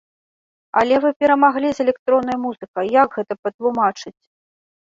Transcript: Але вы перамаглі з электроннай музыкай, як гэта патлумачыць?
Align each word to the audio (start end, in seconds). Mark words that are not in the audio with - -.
Але 0.81 0.95
вы 1.03 1.11
перамаглі 1.23 1.69
з 1.79 1.85
электроннай 1.87 2.37
музыкай, 2.47 2.85
як 3.03 3.09
гэта 3.19 3.33
патлумачыць? 3.43 4.19